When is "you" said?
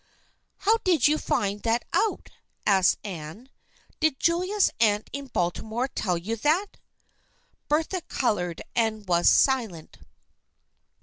1.07-1.19, 6.17-6.35